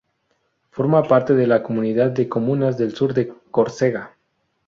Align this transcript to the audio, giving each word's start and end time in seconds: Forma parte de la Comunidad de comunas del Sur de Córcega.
Forma 0.71 1.03
parte 1.03 1.35
de 1.35 1.45
la 1.45 1.61
Comunidad 1.61 2.09
de 2.09 2.27
comunas 2.27 2.75
del 2.75 2.95
Sur 2.95 3.13
de 3.13 3.31
Córcega. 3.51 4.17